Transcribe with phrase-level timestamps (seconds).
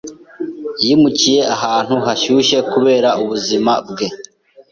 [0.85, 4.07] Yimukiye ahantu hashyushye kubera ubuzima bwe.